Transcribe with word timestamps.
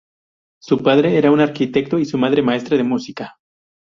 Su 0.59 0.81
padre 0.81 1.15
era 1.15 1.29
un 1.29 1.41
arquitecto 1.41 1.99
y 1.99 2.05
su 2.05 2.17
madre 2.17 2.41
maestra 2.41 2.75
de 2.75 2.81
música. 2.81 3.37